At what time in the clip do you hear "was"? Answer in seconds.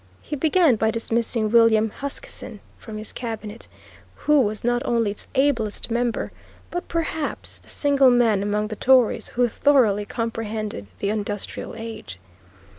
4.41-4.63